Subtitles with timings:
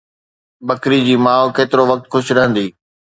[0.67, 2.65] ٻڪريءَ جي ماءُ ڪيترو وقت خوش رهندي؟